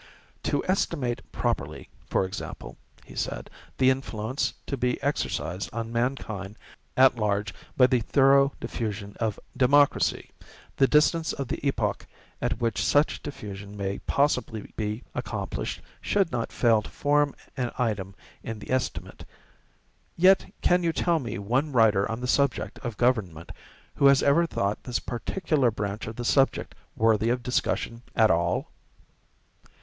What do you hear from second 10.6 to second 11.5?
the distance of